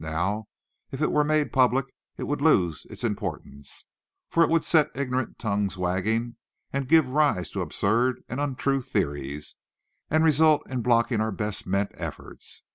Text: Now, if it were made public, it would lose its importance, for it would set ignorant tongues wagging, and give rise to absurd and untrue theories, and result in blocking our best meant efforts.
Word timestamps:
Now, 0.03 0.47
if 0.89 0.99
it 0.99 1.11
were 1.11 1.23
made 1.23 1.53
public, 1.53 1.85
it 2.17 2.23
would 2.23 2.41
lose 2.41 2.85
its 2.89 3.03
importance, 3.03 3.85
for 4.31 4.41
it 4.41 4.49
would 4.49 4.63
set 4.65 4.89
ignorant 4.95 5.37
tongues 5.37 5.77
wagging, 5.77 6.37
and 6.73 6.87
give 6.87 7.05
rise 7.07 7.51
to 7.51 7.61
absurd 7.61 8.23
and 8.27 8.39
untrue 8.41 8.81
theories, 8.81 9.53
and 10.09 10.23
result 10.23 10.67
in 10.67 10.81
blocking 10.81 11.21
our 11.21 11.31
best 11.31 11.67
meant 11.67 11.91
efforts. 11.93 12.63